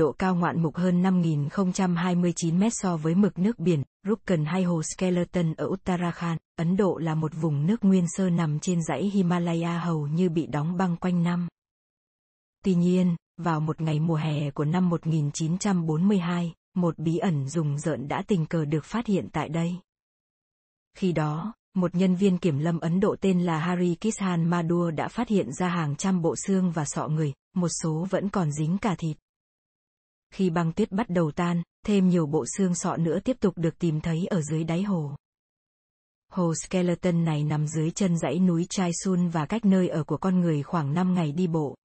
độ 0.00 0.12
cao 0.12 0.34
ngoạn 0.34 0.62
mục 0.62 0.76
hơn 0.76 1.02
5.029 1.02 2.58
mét 2.58 2.72
so 2.74 2.96
với 2.96 3.14
mực 3.14 3.38
nước 3.38 3.58
biển, 3.58 3.82
Rukkan 4.06 4.44
hay 4.44 4.62
hồ 4.62 4.82
Skeleton 4.82 5.54
ở 5.54 5.66
Uttarakhand, 5.66 6.38
Ấn 6.56 6.76
Độ 6.76 6.98
là 6.98 7.14
một 7.14 7.32
vùng 7.40 7.66
nước 7.66 7.84
nguyên 7.84 8.04
sơ 8.08 8.30
nằm 8.30 8.58
trên 8.58 8.82
dãy 8.82 9.10
Himalaya 9.14 9.78
hầu 9.78 10.06
như 10.06 10.28
bị 10.28 10.46
đóng 10.46 10.76
băng 10.76 10.96
quanh 10.96 11.22
năm. 11.22 11.48
Tuy 12.64 12.74
nhiên, 12.74 13.16
vào 13.36 13.60
một 13.60 13.80
ngày 13.80 14.00
mùa 14.00 14.14
hè 14.14 14.50
của 14.50 14.64
năm 14.64 14.88
1942, 14.88 16.54
một 16.76 16.98
bí 16.98 17.18
ẩn 17.18 17.48
rùng 17.48 17.78
rợn 17.78 18.08
đã 18.08 18.22
tình 18.26 18.46
cờ 18.46 18.64
được 18.64 18.84
phát 18.84 19.06
hiện 19.06 19.28
tại 19.32 19.48
đây. 19.48 19.76
Khi 20.98 21.12
đó, 21.12 21.52
một 21.74 21.94
nhân 21.94 22.14
viên 22.14 22.38
kiểm 22.38 22.58
lâm 22.58 22.80
Ấn 22.80 23.00
Độ 23.00 23.16
tên 23.20 23.40
là 23.40 23.58
Hari 23.58 23.94
Kishan 23.94 24.50
Madur 24.50 24.94
đã 24.94 25.08
phát 25.08 25.28
hiện 25.28 25.52
ra 25.52 25.68
hàng 25.68 25.96
trăm 25.96 26.22
bộ 26.22 26.34
xương 26.46 26.70
và 26.70 26.84
sọ 26.84 27.08
người, 27.08 27.32
một 27.56 27.68
số 27.82 28.06
vẫn 28.10 28.28
còn 28.28 28.52
dính 28.52 28.78
cả 28.78 28.94
thịt. 28.98 29.16
Khi 30.34 30.50
băng 30.50 30.72
tuyết 30.72 30.92
bắt 30.92 31.10
đầu 31.10 31.30
tan, 31.30 31.62
thêm 31.86 32.08
nhiều 32.08 32.26
bộ 32.26 32.44
xương 32.56 32.74
sọ 32.74 32.96
nữa 32.96 33.18
tiếp 33.24 33.36
tục 33.40 33.54
được 33.56 33.78
tìm 33.78 34.00
thấy 34.00 34.26
ở 34.26 34.42
dưới 34.42 34.64
đáy 34.64 34.82
hồ. 34.82 35.16
Hồ 36.32 36.54
Skeleton 36.54 37.24
này 37.24 37.44
nằm 37.44 37.66
dưới 37.66 37.90
chân 37.90 38.18
dãy 38.18 38.38
núi 38.38 38.66
Chaisun 38.70 39.28
và 39.28 39.46
cách 39.46 39.64
nơi 39.64 39.88
ở 39.88 40.04
của 40.04 40.16
con 40.16 40.40
người 40.40 40.62
khoảng 40.62 40.94
5 40.94 41.14
ngày 41.14 41.32
đi 41.32 41.46
bộ. 41.46 41.76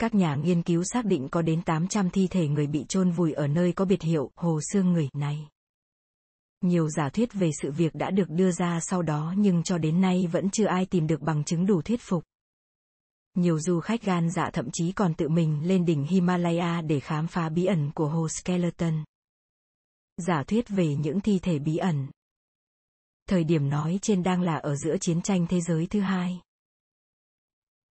Các 0.00 0.14
nhà 0.14 0.34
nghiên 0.34 0.62
cứu 0.62 0.84
xác 0.84 1.04
định 1.04 1.28
có 1.28 1.42
đến 1.42 1.62
800 1.62 2.10
thi 2.10 2.26
thể 2.30 2.48
người 2.48 2.66
bị 2.66 2.84
chôn 2.88 3.10
vùi 3.10 3.32
ở 3.32 3.46
nơi 3.46 3.72
có 3.72 3.84
biệt 3.84 4.02
hiệu 4.02 4.30
hồ 4.36 4.60
xương 4.72 4.92
người 4.92 5.08
này. 5.12 5.48
Nhiều 6.60 6.88
giả 6.88 7.08
thuyết 7.08 7.32
về 7.32 7.50
sự 7.62 7.70
việc 7.70 7.94
đã 7.94 8.10
được 8.10 8.30
đưa 8.30 8.50
ra 8.50 8.80
sau 8.80 9.02
đó 9.02 9.34
nhưng 9.36 9.62
cho 9.62 9.78
đến 9.78 10.00
nay 10.00 10.26
vẫn 10.32 10.50
chưa 10.50 10.66
ai 10.66 10.86
tìm 10.86 11.06
được 11.06 11.20
bằng 11.20 11.44
chứng 11.44 11.66
đủ 11.66 11.82
thuyết 11.82 12.00
phục. 12.02 12.24
Nhiều 13.40 13.60
du 13.60 13.80
khách 13.80 14.02
gan 14.02 14.30
dạ 14.30 14.50
thậm 14.52 14.70
chí 14.72 14.92
còn 14.92 15.14
tự 15.14 15.28
mình 15.28 15.68
lên 15.68 15.84
đỉnh 15.84 16.04
Himalaya 16.04 16.80
để 16.80 17.00
khám 17.00 17.26
phá 17.26 17.48
bí 17.48 17.64
ẩn 17.64 17.90
của 17.94 18.08
hồ 18.08 18.28
Skeleton. 18.28 19.04
Giả 20.16 20.42
thuyết 20.46 20.68
về 20.68 20.94
những 20.94 21.20
thi 21.20 21.38
thể 21.38 21.58
bí 21.58 21.76
ẩn. 21.76 22.06
Thời 23.28 23.44
điểm 23.44 23.68
nói 23.68 23.98
trên 24.02 24.22
đang 24.22 24.42
là 24.42 24.56
ở 24.56 24.76
giữa 24.76 24.96
chiến 25.00 25.22
tranh 25.22 25.46
thế 25.46 25.60
giới 25.60 25.86
thứ 25.86 26.00
hai. 26.00 26.40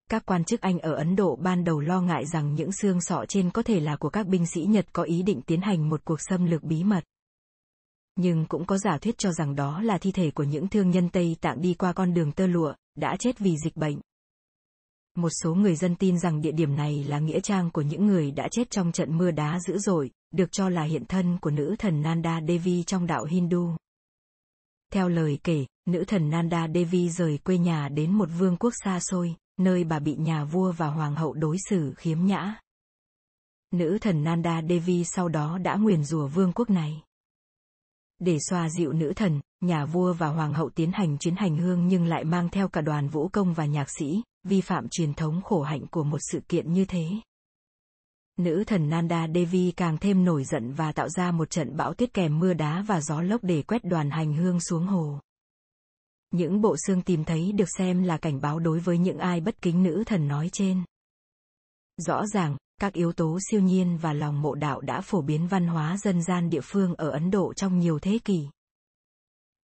Các 0.10 0.26
quan 0.26 0.44
chức 0.44 0.62
Anh 0.62 0.80
ở 0.80 0.94
Ấn 0.94 1.16
Độ 1.16 1.36
ban 1.36 1.64
đầu 1.64 1.80
lo 1.80 2.02
ngại 2.02 2.26
rằng 2.26 2.56
những 2.56 2.72
xương 2.72 3.02
sọ 3.02 3.26
trên 3.30 3.52
có 3.52 3.64
thể 3.64 3.80
là 3.80 3.96
của 3.96 4.10
các 4.10 4.28
binh 4.28 4.46
sĩ 4.46 4.62
Nhật 4.62 4.86
có 4.94 5.04
ý 5.04 5.24
định 5.24 5.42
tiến 5.42 5.62
hành 5.62 5.90
một 5.90 6.02
cuộc 6.06 6.20
xâm 6.30 6.46
lược 6.46 6.64
bí 6.64 6.84
mật. 6.84 7.04
Nhưng 8.16 8.46
cũng 8.46 8.66
có 8.66 8.78
giả 8.78 8.98
thuyết 8.98 9.18
cho 9.18 9.32
rằng 9.32 9.56
đó 9.56 9.82
là 9.82 9.98
thi 9.98 10.12
thể 10.12 10.32
của 10.32 10.44
những 10.44 10.68
thương 10.68 10.90
nhân 10.90 11.10
Tây 11.10 11.36
Tạng 11.42 11.62
đi 11.62 11.74
qua 11.74 11.94
con 11.94 12.14
đường 12.14 12.32
tơ 12.32 12.48
lụa, 12.48 12.74
đã 12.96 13.16
chết 13.20 13.40
vì 13.40 13.56
dịch 13.58 13.76
bệnh. 13.76 14.00
Một 15.16 15.30
số 15.44 15.56
người 15.56 15.76
dân 15.76 15.96
tin 15.96 16.20
rằng 16.20 16.42
địa 16.42 16.52
điểm 16.52 16.76
này 16.76 17.04
là 17.04 17.20
nghĩa 17.20 17.40
trang 17.40 17.72
của 17.72 17.82
những 17.82 18.06
người 18.06 18.32
đã 18.32 18.48
chết 18.52 18.70
trong 18.70 18.92
trận 18.92 19.18
mưa 19.18 19.32
đá 19.32 19.60
dữ 19.60 19.78
dội, 19.78 20.12
được 20.32 20.52
cho 20.52 20.70
là 20.70 20.84
hiện 20.84 21.06
thân 21.06 21.38
của 21.42 21.50
nữ 21.50 21.76
thần 21.80 22.02
Nanda 22.02 22.42
Devi 22.48 22.84
trong 22.84 23.08
đạo 23.08 23.24
Hindu. 23.24 23.76
Theo 24.94 25.10
lời 25.10 25.40
kể, 25.44 25.66
nữ 25.86 26.04
thần 26.08 26.30
Nanda 26.30 26.68
Devi 26.74 27.10
rời 27.10 27.38
quê 27.38 27.58
nhà 27.58 27.90
đến 27.90 28.12
một 28.12 28.30
vương 28.40 28.58
quốc 28.58 28.74
xa 28.84 29.00
xôi, 29.00 29.36
nơi 29.58 29.84
bà 29.84 30.00
bị 30.00 30.16
nhà 30.16 30.44
vua 30.44 30.72
và 30.72 30.88
hoàng 30.88 31.16
hậu 31.16 31.34
đối 31.34 31.58
xử 31.70 31.94
khiếm 31.98 32.26
nhã. 32.26 32.56
Nữ 33.72 33.98
thần 34.02 34.24
Nanda 34.24 34.62
Devi 34.70 35.04
sau 35.04 35.30
đó 35.30 35.58
đã 35.58 35.76
nguyền 35.76 36.04
rủa 36.04 36.28
vương 36.28 36.52
quốc 36.54 36.70
này. 36.70 37.02
Để 38.20 38.38
xoa 38.50 38.70
dịu 38.70 38.94
nữ 38.94 39.14
thần, 39.16 39.40
nhà 39.62 39.86
vua 39.86 40.14
và 40.14 40.28
hoàng 40.28 40.54
hậu 40.54 40.70
tiến 40.70 40.92
hành 40.92 41.18
chuyến 41.18 41.36
hành 41.36 41.58
hương 41.58 41.88
nhưng 41.88 42.06
lại 42.06 42.24
mang 42.24 42.50
theo 42.50 42.68
cả 42.68 42.82
đoàn 42.82 43.08
vũ 43.08 43.28
công 43.28 43.54
và 43.54 43.66
nhạc 43.66 43.90
sĩ, 44.00 44.22
vi 44.44 44.62
phạm 44.62 44.88
truyền 44.90 45.14
thống 45.14 45.42
khổ 45.42 45.62
hạnh 45.62 45.88
của 45.92 46.04
một 46.04 46.20
sự 46.32 46.40
kiện 46.48 46.74
như 46.74 46.86
thế. 46.86 47.08
Nữ 48.38 48.64
thần 48.68 48.90
Nanda 48.90 49.28
Devi 49.36 49.72
càng 49.72 49.98
thêm 49.98 50.26
nổi 50.26 50.44
giận 50.44 50.74
và 50.74 50.92
tạo 50.92 51.10
ra 51.10 51.32
một 51.32 51.50
trận 51.50 51.78
bão 51.78 51.94
tuyết 51.94 52.14
kèm 52.14 52.40
mưa 52.40 52.54
đá 52.54 52.84
và 52.88 53.02
gió 53.02 53.22
lốc 53.22 53.44
để 53.44 53.62
quét 53.62 53.86
đoàn 53.86 54.10
hành 54.10 54.34
hương 54.34 54.60
xuống 54.60 54.86
hồ. 54.86 55.20
Những 56.32 56.62
bộ 56.62 56.76
xương 56.88 57.02
tìm 57.02 57.24
thấy 57.24 57.52
được 57.52 57.70
xem 57.78 58.04
là 58.04 58.18
cảnh 58.18 58.42
báo 58.42 58.60
đối 58.60 58.80
với 58.80 58.98
những 58.98 59.18
ai 59.18 59.42
bất 59.42 59.62
kính 59.62 59.84
nữ 59.84 60.04
thần 60.06 60.28
nói 60.28 60.50
trên. 60.54 60.84
Rõ 61.98 62.26
ràng, 62.26 62.58
các 62.82 62.94
yếu 62.94 63.14
tố 63.14 63.40
siêu 63.52 63.62
nhiên 63.62 63.98
và 63.98 64.14
lòng 64.14 64.42
mộ 64.42 64.56
đạo 64.56 64.82
đã 64.82 65.02
phổ 65.02 65.22
biến 65.22 65.48
văn 65.48 65.68
hóa 65.68 65.98
dân 65.98 66.24
gian 66.24 66.50
địa 66.50 66.62
phương 66.64 66.96
ở 66.96 67.10
Ấn 67.10 67.32
Độ 67.32 67.54
trong 67.54 67.80
nhiều 67.80 68.00
thế 68.00 68.20
kỷ. 68.26 68.48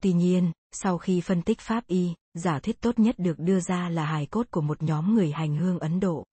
Tuy 0.01 0.13
nhiên, 0.13 0.51
sau 0.71 0.97
khi 0.97 1.21
phân 1.21 1.41
tích 1.41 1.59
pháp 1.59 1.87
y, 1.87 2.13
giả 2.33 2.59
thuyết 2.59 2.81
tốt 2.81 2.99
nhất 2.99 3.15
được 3.17 3.39
đưa 3.39 3.59
ra 3.59 3.89
là 3.89 4.05
hài 4.05 4.25
cốt 4.25 4.47
của 4.51 4.61
một 4.61 4.83
nhóm 4.83 5.15
người 5.15 5.31
hành 5.31 5.57
hương 5.57 5.79
Ấn 5.79 5.99
Độ. 5.99 6.25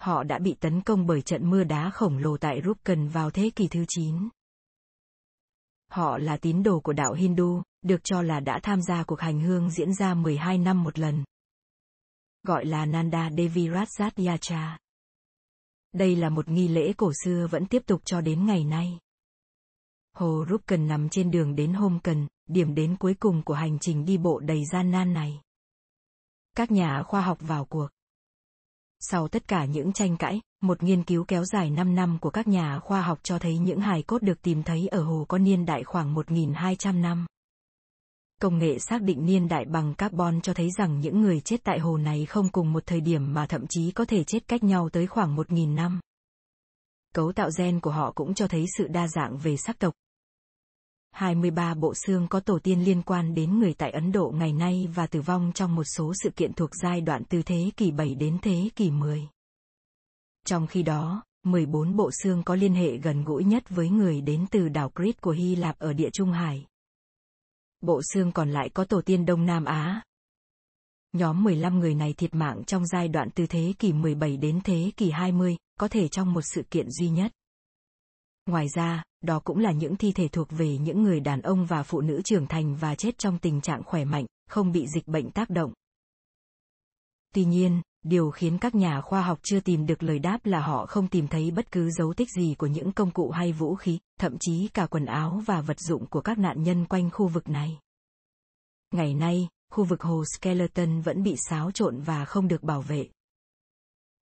Họ 0.00 0.24
đã 0.24 0.38
bị 0.38 0.56
tấn 0.60 0.80
công 0.80 1.06
bởi 1.06 1.22
trận 1.22 1.50
mưa 1.50 1.64
đá 1.64 1.90
khổng 1.90 2.18
lồ 2.18 2.36
tại 2.36 2.60
Rukkan 2.64 3.08
vào 3.08 3.30
thế 3.30 3.50
kỷ 3.56 3.68
thứ 3.68 3.84
9. 3.88 4.28
Họ 5.90 6.18
là 6.18 6.36
tín 6.36 6.62
đồ 6.62 6.80
của 6.80 6.92
đạo 6.92 7.12
Hindu, 7.12 7.62
được 7.82 8.00
cho 8.04 8.22
là 8.22 8.40
đã 8.40 8.60
tham 8.62 8.82
gia 8.82 9.04
cuộc 9.04 9.20
hành 9.20 9.40
hương 9.40 9.70
diễn 9.70 9.94
ra 9.94 10.14
12 10.14 10.58
năm 10.58 10.84
một 10.84 10.98
lần. 10.98 11.24
Gọi 12.42 12.64
là 12.64 12.86
Nanda 12.86 13.30
Devi 13.30 13.68
Rajat 13.68 14.26
Yatra. 14.26 14.78
Đây 15.94 16.16
là 16.16 16.28
một 16.28 16.48
nghi 16.48 16.68
lễ 16.68 16.92
cổ 16.96 17.12
xưa 17.24 17.46
vẫn 17.50 17.66
tiếp 17.66 17.82
tục 17.86 18.00
cho 18.04 18.20
đến 18.20 18.46
ngày 18.46 18.64
nay. 18.64 18.98
Hồ 20.16 20.44
Rukkan 20.50 20.88
nằm 20.88 21.08
trên 21.08 21.30
đường 21.30 21.54
đến 21.54 21.72
hôm 21.72 21.98
cần 22.02 22.26
điểm 22.48 22.74
đến 22.74 22.96
cuối 22.96 23.14
cùng 23.14 23.42
của 23.42 23.54
hành 23.54 23.78
trình 23.78 24.04
đi 24.04 24.18
bộ 24.18 24.40
đầy 24.40 24.64
gian 24.72 24.90
nan 24.90 25.12
này. 25.12 25.40
Các 26.56 26.70
nhà 26.70 27.02
khoa 27.02 27.20
học 27.20 27.38
vào 27.40 27.64
cuộc. 27.64 27.88
Sau 29.00 29.28
tất 29.28 29.48
cả 29.48 29.64
những 29.64 29.92
tranh 29.92 30.16
cãi, 30.16 30.40
một 30.62 30.82
nghiên 30.82 31.04
cứu 31.04 31.24
kéo 31.28 31.44
dài 31.44 31.70
5 31.70 31.94
năm 31.94 32.18
của 32.20 32.30
các 32.30 32.48
nhà 32.48 32.78
khoa 32.78 33.02
học 33.02 33.18
cho 33.22 33.38
thấy 33.38 33.58
những 33.58 33.80
hài 33.80 34.02
cốt 34.02 34.22
được 34.22 34.42
tìm 34.42 34.62
thấy 34.62 34.88
ở 34.88 35.02
hồ 35.02 35.24
có 35.28 35.38
niên 35.38 35.66
đại 35.66 35.84
khoảng 35.84 36.14
1.200 36.14 37.00
năm. 37.00 37.26
Công 38.40 38.58
nghệ 38.58 38.78
xác 38.78 39.02
định 39.02 39.26
niên 39.26 39.48
đại 39.48 39.64
bằng 39.64 39.94
carbon 39.94 40.40
cho 40.40 40.54
thấy 40.54 40.70
rằng 40.78 41.00
những 41.00 41.20
người 41.20 41.40
chết 41.40 41.64
tại 41.64 41.78
hồ 41.78 41.96
này 41.96 42.26
không 42.26 42.48
cùng 42.48 42.72
một 42.72 42.82
thời 42.86 43.00
điểm 43.00 43.34
mà 43.34 43.46
thậm 43.46 43.66
chí 43.66 43.90
có 43.90 44.04
thể 44.04 44.24
chết 44.24 44.48
cách 44.48 44.64
nhau 44.64 44.88
tới 44.88 45.06
khoảng 45.06 45.36
1.000 45.36 45.74
năm. 45.74 46.00
Cấu 47.14 47.32
tạo 47.32 47.50
gen 47.58 47.80
của 47.80 47.90
họ 47.90 48.12
cũng 48.14 48.34
cho 48.34 48.48
thấy 48.48 48.64
sự 48.78 48.88
đa 48.88 49.08
dạng 49.08 49.38
về 49.38 49.56
sắc 49.56 49.78
tộc. 49.78 49.94
23 51.10 51.74
bộ 51.74 51.92
xương 52.06 52.28
có 52.28 52.40
tổ 52.40 52.58
tiên 52.58 52.84
liên 52.84 53.02
quan 53.02 53.34
đến 53.34 53.58
người 53.58 53.74
tại 53.74 53.90
Ấn 53.90 54.12
Độ 54.12 54.32
ngày 54.36 54.52
nay 54.52 54.88
và 54.94 55.06
tử 55.06 55.20
vong 55.20 55.52
trong 55.54 55.74
một 55.74 55.84
số 55.84 56.12
sự 56.22 56.30
kiện 56.30 56.52
thuộc 56.52 56.70
giai 56.82 57.00
đoạn 57.00 57.22
từ 57.24 57.42
thế 57.42 57.70
kỷ 57.76 57.90
7 57.90 58.14
đến 58.14 58.38
thế 58.42 58.68
kỷ 58.76 58.90
10. 58.90 59.28
Trong 60.46 60.66
khi 60.66 60.82
đó, 60.82 61.22
14 61.42 61.96
bộ 61.96 62.10
xương 62.22 62.42
có 62.42 62.54
liên 62.54 62.74
hệ 62.74 62.96
gần 62.96 63.24
gũi 63.24 63.44
nhất 63.44 63.64
với 63.68 63.88
người 63.88 64.20
đến 64.20 64.46
từ 64.50 64.68
đảo 64.68 64.90
Crete 64.90 65.18
của 65.20 65.30
Hy 65.30 65.56
Lạp 65.56 65.78
ở 65.78 65.92
địa 65.92 66.10
Trung 66.12 66.32
Hải. 66.32 66.66
Bộ 67.86 68.00
xương 68.12 68.32
còn 68.32 68.50
lại 68.50 68.68
có 68.68 68.84
tổ 68.84 69.02
tiên 69.02 69.26
Đông 69.26 69.46
Nam 69.46 69.64
Á. 69.64 70.02
Nhóm 71.12 71.44
15 71.44 71.78
người 71.78 71.94
này 71.94 72.12
thiệt 72.12 72.34
mạng 72.34 72.64
trong 72.66 72.86
giai 72.86 73.08
đoạn 73.08 73.28
từ 73.34 73.46
thế 73.46 73.74
kỷ 73.78 73.92
17 73.92 74.36
đến 74.36 74.60
thế 74.64 74.90
kỷ 74.96 75.10
20, 75.10 75.56
có 75.80 75.88
thể 75.88 76.08
trong 76.08 76.32
một 76.32 76.40
sự 76.54 76.62
kiện 76.70 76.90
duy 76.90 77.08
nhất. 77.08 77.32
Ngoài 78.46 78.66
ra, 78.74 79.02
đó 79.20 79.40
cũng 79.44 79.58
là 79.58 79.72
những 79.72 79.96
thi 79.96 80.12
thể 80.12 80.28
thuộc 80.28 80.48
về 80.50 80.78
những 80.78 81.02
người 81.02 81.20
đàn 81.20 81.40
ông 81.40 81.66
và 81.66 81.82
phụ 81.82 82.00
nữ 82.00 82.22
trưởng 82.24 82.46
thành 82.46 82.76
và 82.76 82.94
chết 82.94 83.18
trong 83.18 83.38
tình 83.38 83.60
trạng 83.60 83.82
khỏe 83.82 84.04
mạnh, 84.04 84.26
không 84.50 84.72
bị 84.72 84.86
dịch 84.94 85.06
bệnh 85.06 85.30
tác 85.30 85.50
động. 85.50 85.72
Tuy 87.34 87.44
nhiên, 87.44 87.82
điều 88.04 88.30
khiến 88.30 88.58
các 88.58 88.74
nhà 88.74 89.00
khoa 89.00 89.22
học 89.22 89.38
chưa 89.42 89.60
tìm 89.60 89.86
được 89.86 90.02
lời 90.02 90.18
đáp 90.18 90.38
là 90.44 90.60
họ 90.60 90.86
không 90.86 91.08
tìm 91.08 91.28
thấy 91.28 91.50
bất 91.50 91.72
cứ 91.72 91.90
dấu 91.90 92.14
tích 92.14 92.28
gì 92.36 92.54
của 92.58 92.66
những 92.66 92.92
công 92.92 93.10
cụ 93.10 93.30
hay 93.30 93.52
vũ 93.52 93.74
khí, 93.74 93.98
thậm 94.20 94.36
chí 94.40 94.68
cả 94.74 94.86
quần 94.86 95.04
áo 95.04 95.42
và 95.46 95.60
vật 95.60 95.80
dụng 95.80 96.06
của 96.06 96.20
các 96.20 96.38
nạn 96.38 96.62
nhân 96.62 96.84
quanh 96.84 97.10
khu 97.10 97.28
vực 97.28 97.48
này. 97.48 97.78
Ngày 98.90 99.14
nay, 99.14 99.48
khu 99.70 99.84
vực 99.84 100.02
hồ 100.02 100.24
Skeleton 100.36 101.00
vẫn 101.00 101.22
bị 101.22 101.36
xáo 101.48 101.70
trộn 101.70 102.00
và 102.00 102.24
không 102.24 102.48
được 102.48 102.62
bảo 102.62 102.82
vệ. 102.82 103.08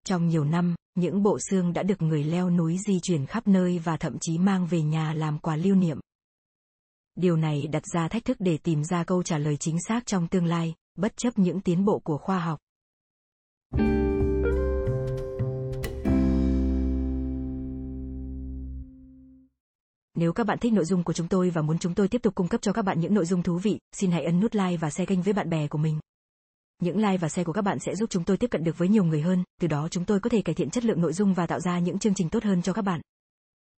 Trong 0.06 0.26
nhiều 0.26 0.44
năm, 0.44 0.74
những 0.94 1.22
bộ 1.22 1.38
xương 1.50 1.72
đã 1.72 1.82
được 1.82 2.02
người 2.02 2.24
leo 2.24 2.50
núi 2.50 2.78
di 2.86 3.00
chuyển 3.00 3.26
khắp 3.26 3.46
nơi 3.46 3.78
và 3.78 3.96
thậm 3.96 4.18
chí 4.20 4.38
mang 4.38 4.66
về 4.66 4.82
nhà 4.82 5.14
làm 5.14 5.38
quà 5.38 5.56
lưu 5.56 5.74
niệm. 5.74 6.00
Điều 7.14 7.36
này 7.36 7.66
đặt 7.66 7.82
ra 7.94 8.08
thách 8.08 8.24
thức 8.24 8.36
để 8.40 8.58
tìm 8.58 8.84
ra 8.84 9.04
câu 9.04 9.22
trả 9.22 9.38
lời 9.38 9.56
chính 9.56 9.76
xác 9.88 10.06
trong 10.06 10.28
tương 10.28 10.46
lai, 10.46 10.74
bất 10.98 11.16
chấp 11.16 11.38
những 11.38 11.60
tiến 11.60 11.84
bộ 11.84 11.98
của 11.98 12.18
khoa 12.18 12.38
học. 12.38 12.58
Nếu 20.14 20.32
các 20.32 20.46
bạn 20.46 20.58
thích 20.58 20.72
nội 20.72 20.84
dung 20.84 21.04
của 21.04 21.12
chúng 21.12 21.28
tôi 21.28 21.50
và 21.50 21.62
muốn 21.62 21.78
chúng 21.78 21.94
tôi 21.94 22.08
tiếp 22.08 22.22
tục 22.22 22.34
cung 22.34 22.48
cấp 22.48 22.62
cho 22.62 22.72
các 22.72 22.82
bạn 22.82 23.00
những 23.00 23.14
nội 23.14 23.26
dung 23.26 23.42
thú 23.42 23.58
vị, 23.58 23.78
xin 23.92 24.10
hãy 24.10 24.24
ấn 24.24 24.40
nút 24.40 24.54
like 24.54 24.76
và 24.76 24.90
share 24.90 25.06
kênh 25.06 25.22
với 25.22 25.32
bạn 25.32 25.50
bè 25.50 25.66
của 25.66 25.78
mình. 25.78 26.00
Những 26.82 26.96
like 26.96 27.16
và 27.16 27.28
share 27.28 27.44
của 27.44 27.52
các 27.52 27.62
bạn 27.62 27.78
sẽ 27.78 27.94
giúp 27.94 28.10
chúng 28.10 28.24
tôi 28.24 28.36
tiếp 28.36 28.46
cận 28.46 28.64
được 28.64 28.78
với 28.78 28.88
nhiều 28.88 29.04
người 29.04 29.20
hơn, 29.20 29.44
từ 29.60 29.68
đó 29.68 29.88
chúng 29.90 30.04
tôi 30.04 30.20
có 30.20 30.30
thể 30.30 30.42
cải 30.42 30.54
thiện 30.54 30.70
chất 30.70 30.84
lượng 30.84 31.00
nội 31.00 31.12
dung 31.12 31.34
và 31.34 31.46
tạo 31.46 31.60
ra 31.60 31.78
những 31.78 31.98
chương 31.98 32.14
trình 32.14 32.28
tốt 32.28 32.42
hơn 32.42 32.62
cho 32.62 32.72
các 32.72 32.82
bạn. 32.82 33.00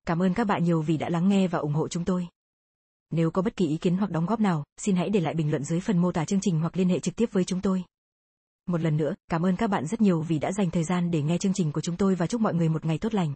Cảm 0.05 0.21
ơn 0.21 0.33
các 0.33 0.43
bạn 0.43 0.63
nhiều 0.63 0.81
vì 0.81 0.97
đã 0.97 1.09
lắng 1.09 1.29
nghe 1.29 1.47
và 1.47 1.59
ủng 1.59 1.73
hộ 1.73 1.87
chúng 1.87 2.05
tôi. 2.05 2.27
Nếu 3.09 3.31
có 3.31 3.41
bất 3.41 3.55
kỳ 3.55 3.67
ý 3.67 3.77
kiến 3.77 3.97
hoặc 3.97 4.11
đóng 4.11 4.25
góp 4.25 4.39
nào, 4.39 4.63
xin 4.77 4.95
hãy 4.95 5.09
để 5.09 5.19
lại 5.19 5.33
bình 5.33 5.51
luận 5.51 5.63
dưới 5.63 5.79
phần 5.79 5.97
mô 5.97 6.11
tả 6.11 6.25
chương 6.25 6.41
trình 6.41 6.59
hoặc 6.59 6.77
liên 6.77 6.89
hệ 6.89 6.99
trực 6.99 7.15
tiếp 7.15 7.29
với 7.31 7.43
chúng 7.43 7.61
tôi. 7.61 7.83
Một 8.69 8.81
lần 8.81 8.97
nữa, 8.97 9.15
cảm 9.29 9.45
ơn 9.45 9.55
các 9.55 9.69
bạn 9.69 9.87
rất 9.87 10.01
nhiều 10.01 10.21
vì 10.21 10.39
đã 10.39 10.51
dành 10.51 10.71
thời 10.71 10.83
gian 10.83 11.11
để 11.11 11.21
nghe 11.21 11.37
chương 11.37 11.53
trình 11.53 11.71
của 11.71 11.81
chúng 11.81 11.97
tôi 11.97 12.15
và 12.15 12.27
chúc 12.27 12.41
mọi 12.41 12.53
người 12.53 12.69
một 12.69 12.85
ngày 12.85 12.97
tốt 12.97 13.13
lành. 13.13 13.33